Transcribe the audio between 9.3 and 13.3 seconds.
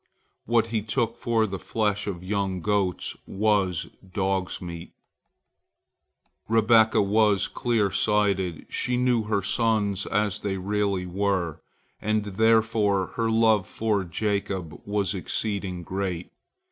sons as they really were, and therefore her